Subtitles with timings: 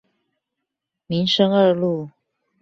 [1.05, 2.09] 民生二路